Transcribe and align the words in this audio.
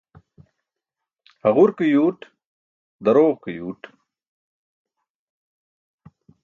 Haġur 1.41 1.71
ke 1.77 1.85
yuuṭ, 1.93 2.21
daroġo 3.03 3.35
ke 3.43 3.49
yuuṭ. 3.57 3.81